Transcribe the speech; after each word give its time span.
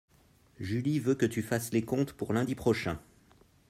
Julie 0.59 0.97
veut 0.99 1.13
que 1.13 1.27
tu 1.27 1.43
fasses 1.43 1.71
les 1.73 1.83
comptes 1.85 2.13
pour 2.13 2.33
lundi 2.33 2.55
prochain. 2.55 2.99